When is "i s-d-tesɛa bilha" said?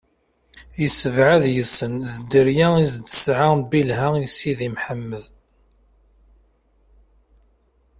2.83-4.07